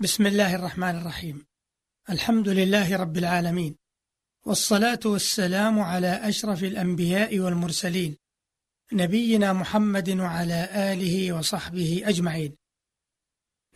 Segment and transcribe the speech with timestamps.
[0.00, 1.46] بسم الله الرحمن الرحيم.
[2.10, 3.76] الحمد لله رب العالمين.
[4.46, 8.16] والصلاة والسلام على أشرف الأنبياء والمرسلين
[8.92, 12.56] نبينا محمد وعلى آله وصحبه أجمعين.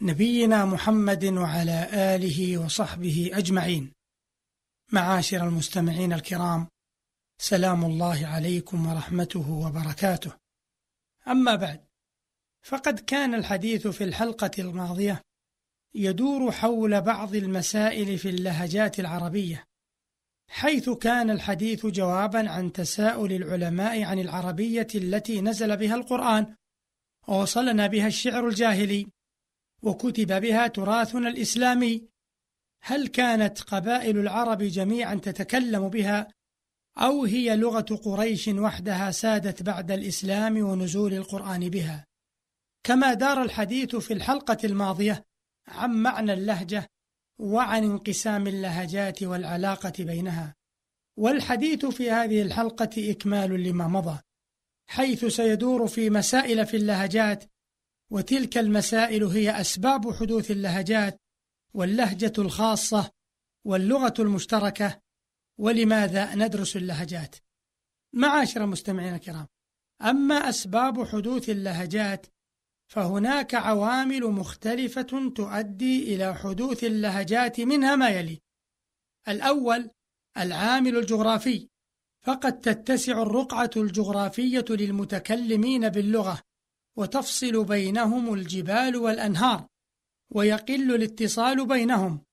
[0.00, 3.93] نبينا محمد وعلى آله وصحبه أجمعين.
[4.93, 6.69] معاشر المستمعين الكرام
[7.39, 10.33] سلام الله عليكم ورحمته وبركاته.
[11.29, 11.85] أما بعد
[12.63, 15.23] فقد كان الحديث في الحلقة الماضية
[15.95, 19.65] يدور حول بعض المسائل في اللهجات العربية
[20.49, 26.55] حيث كان الحديث جوابا عن تساؤل العلماء عن العربية التي نزل بها القرآن
[27.29, 29.07] ووصلنا بها الشعر الجاهلي
[29.83, 32.09] وكتب بها تراثنا الإسلامي.
[32.83, 36.29] هل كانت قبائل العرب جميعا تتكلم بها
[36.99, 42.07] أو هي لغة قريش وحدها سادت بعد الإسلام ونزول القرآن بها؟
[42.85, 45.24] كما دار الحديث في الحلقة الماضية
[45.69, 46.87] عن معنى اللهجة
[47.39, 50.55] وعن انقسام اللهجات والعلاقة بينها.
[51.16, 54.21] والحديث في هذه الحلقة إكمال لما مضى
[54.87, 57.45] حيث سيدور في مسائل في اللهجات
[58.10, 61.21] وتلك المسائل هي أسباب حدوث اللهجات
[61.74, 63.10] واللهجة الخاصة
[63.66, 65.00] واللغة المشتركة
[65.58, 67.36] ولماذا ندرس اللهجات؟
[68.14, 69.46] معاشر المستمعين الكرام
[70.02, 72.27] أما أسباب حدوث اللهجات
[72.92, 78.40] فهناك عوامل مختلفة تؤدي إلى حدوث اللهجات منها ما يلي:
[79.28, 79.90] الأول
[80.38, 81.68] العامل الجغرافي،
[82.26, 86.40] فقد تتسع الرقعة الجغرافية للمتكلمين باللغة،
[86.98, 89.66] وتفصل بينهم الجبال والأنهار،
[90.30, 92.24] ويقل الاتصال بينهم،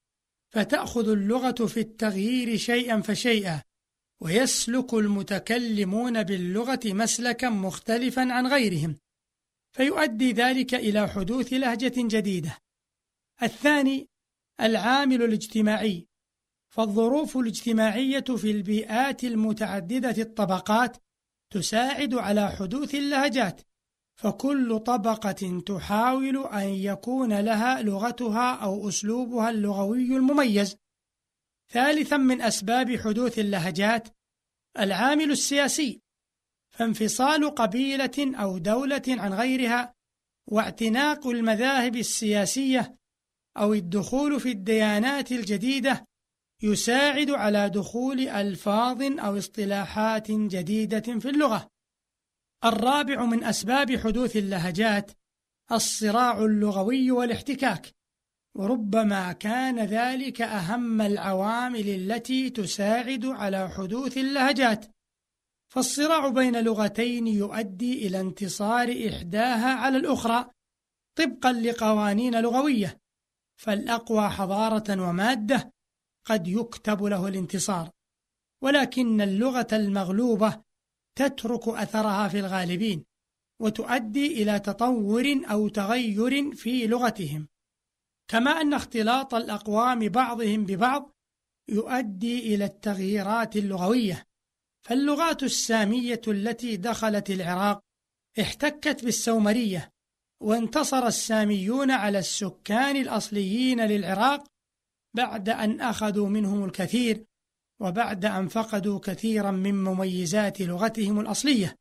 [0.53, 3.61] فتأخذ اللغة في التغيير شيئا فشيئا،
[4.21, 8.95] ويسلك المتكلمون باللغة مسلكا مختلفا عن غيرهم،
[9.72, 12.58] فيؤدي ذلك إلى حدوث لهجة جديدة.
[13.44, 14.09] الثاني
[14.62, 16.08] العامل الاجتماعي،
[16.70, 20.97] فالظروف الاجتماعية في البيئات المتعددة الطبقات
[21.53, 23.62] تساعد على حدوث اللهجات،
[24.16, 30.75] فكل طبقة تحاول أن يكون لها لغتها أو أسلوبها اللغوي المميز.
[31.72, 34.08] ثالثا من أسباب حدوث اللهجات
[34.79, 36.02] العامل السياسي
[36.72, 39.94] فانفصال قبيلة أو دولة عن غيرها
[40.47, 42.96] واعتناق المذاهب السياسية
[43.57, 46.06] أو الدخول في الديانات الجديدة
[46.63, 51.68] يساعد على دخول ألفاظ أو اصطلاحات جديدة في اللغة.
[52.66, 55.12] الرابع من أسباب حدوث اللهجات
[55.72, 57.91] الصراع اللغوي والاحتكاك،
[58.56, 64.85] وربما كان ذلك أهم العوامل التي تساعد على حدوث اللهجات.
[65.69, 70.50] فالصراع بين لغتين يؤدي إلى انتصار إحداها على الأخرى
[71.16, 73.00] طبقا لقوانين لغوية.
[73.57, 75.74] فالأقوى حضارة ومادة
[76.25, 77.90] قد يكتب له الانتصار.
[78.63, 80.62] ولكن اللغة المغلوبة
[81.16, 83.06] تترك أثرها في الغالبين
[83.62, 87.47] وتؤدي إلى تطور أو تغير في لغتهم.
[88.28, 91.16] كما أن اختلاط الأقوام بعضهم ببعض
[91.69, 94.28] يؤدي إلى التغييرات اللغوية.
[94.89, 97.79] فاللغات السامية التي دخلت العراق
[98.41, 99.91] احتكت بالسومرية
[100.41, 104.47] وانتصر الساميون على السكان الأصليين للعراق
[105.16, 107.25] بعد أن أخذوا منهم الكثير
[107.79, 111.75] وبعد أن فقدوا كثيرا من مميزات لغتهم الأصلية.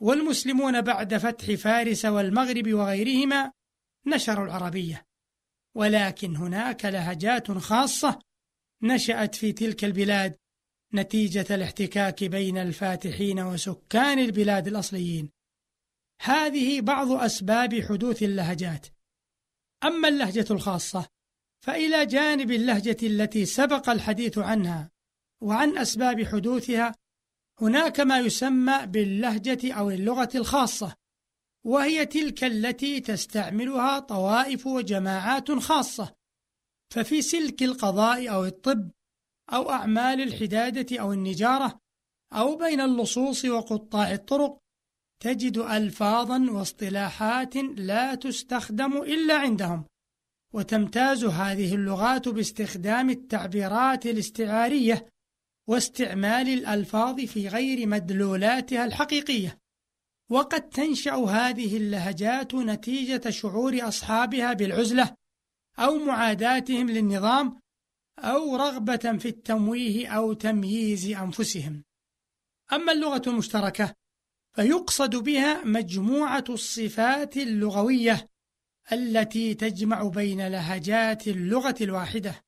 [0.00, 3.52] والمسلمون بعد فتح فارس والمغرب وغيرهما
[4.06, 5.06] نشروا العربية.
[5.74, 8.18] ولكن هناك لهجات خاصة
[8.82, 10.36] نشأت في تلك البلاد
[10.94, 15.30] نتيجة الاحتكاك بين الفاتحين وسكان البلاد الأصليين.
[16.22, 18.86] هذه بعض أسباب حدوث اللهجات.
[19.84, 21.06] أما اللهجة الخاصة
[21.64, 24.90] فإلى جانب اللهجة التي سبق الحديث عنها
[25.42, 26.94] وعن أسباب حدوثها
[27.60, 30.94] هناك ما يسمى باللهجة أو اللغة الخاصة،
[31.66, 36.14] وهي تلك التي تستعملها طوائف وجماعات خاصة،
[36.90, 38.90] ففي سلك القضاء أو الطب
[39.52, 41.78] أو أعمال الحدادة أو النجارة
[42.32, 44.58] أو بين اللصوص وقطاع الطرق
[45.22, 49.84] تجد ألفاظا واصطلاحات لا تستخدم إلا عندهم
[50.54, 55.06] وتمتاز هذه اللغات باستخدام التعبيرات الاستعارية
[55.68, 59.58] واستعمال الألفاظ في غير مدلولاتها الحقيقية.
[60.30, 65.14] وقد تنشأ هذه اللهجات نتيجة شعور أصحابها بالعزلة
[65.78, 67.60] أو معاداتهم للنظام
[68.18, 71.84] أو رغبة في التمويه أو تمييز أنفسهم.
[72.72, 73.94] أما اللغة المشتركة
[74.54, 78.28] فيقصد بها مجموعة الصفات اللغوية
[78.92, 82.44] التي تجمع بين لهجات اللغة الواحدة.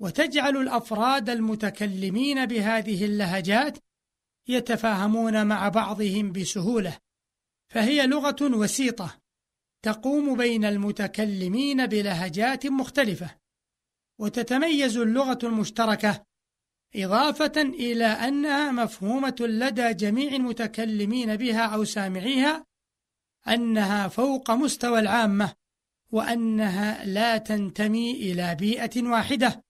[0.00, 3.78] وتجعل الأفراد المتكلمين بهذه اللهجات
[4.48, 6.98] يتفاهمون مع بعضهم بسهولة.
[7.68, 9.18] فهي لغة وسيطة
[9.82, 13.39] تقوم بين المتكلمين بلهجات مختلفة.
[14.20, 16.24] وتتميز اللغة المشتركة
[16.96, 22.66] إضافة إلى أنها مفهومة لدى جميع المتكلمين بها أو سامعيها
[23.48, 25.54] أنها فوق مستوى العامة
[26.12, 29.64] وأنها لا تنتمي إلى بيئة واحدة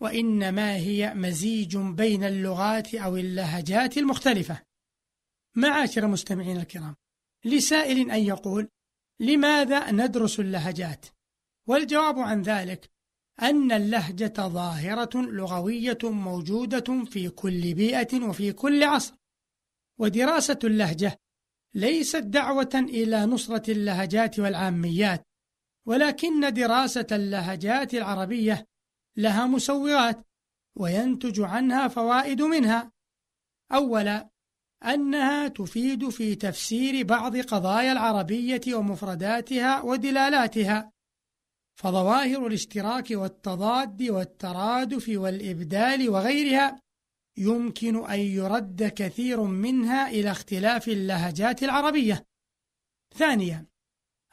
[0.00, 4.62] وإنما هي مزيج بين اللغات أو اللهجات المختلفة
[5.54, 6.96] معاشر مستمعين الكرام
[7.44, 8.68] لسائل أن يقول
[9.20, 11.06] لماذا ندرس اللهجات؟
[11.66, 12.95] والجواب عن ذلك
[13.42, 19.14] أن اللهجة ظاهرة لغوية موجودة في كل بيئة وفي كل عصر.
[19.98, 21.18] ودراسة اللهجة
[21.74, 25.22] ليست دعوة إلى نصرة اللهجات والعاميات
[25.86, 28.66] ولكن دراسة اللهجات العربية
[29.16, 30.26] لها مسوغات
[30.76, 32.92] وينتج عنها فوائد منها.
[33.72, 34.30] أولا
[34.84, 40.92] أنها تفيد في تفسير بعض قضايا العربية ومفرداتها ودلالاتها.
[41.76, 46.80] فظواهر الاشتراك والتضاد والترادف والإبدال وغيرها
[47.38, 52.24] يمكن أن يرد كثير منها إلى اختلاف اللهجات العربية.
[53.14, 53.66] ثانيا،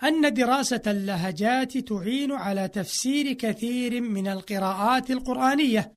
[0.03, 5.93] أن دراسة اللهجات تعين على تفسير كثير من القراءات القرآنية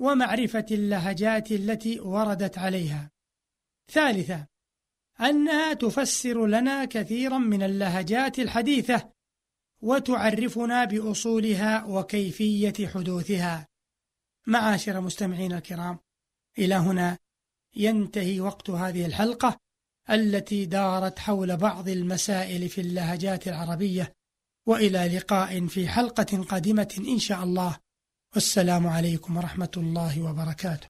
[0.00, 3.10] ومعرفة اللهجات التي وردت عليها.
[3.92, 4.46] ثالثا،
[5.20, 9.14] أنها تفسر لنا كثيرا من اللهجات الحديثة
[9.84, 13.68] وتعرفنا بأصولها وكيفية حدوثها.
[14.46, 15.98] معاشر مستمعين الكرام،
[16.58, 17.18] إلى هنا
[17.76, 19.58] ينتهي وقت هذه الحلقة
[20.10, 24.12] التي دارت حول بعض المسائل في اللهجات العربية.
[24.66, 27.78] وإلى لقاء في حلقة قادمة إن شاء الله.
[28.34, 30.82] والسلام عليكم ورحمة الله وبركاته.